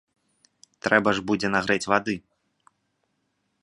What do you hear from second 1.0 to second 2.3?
ж будзе нагрэць вады.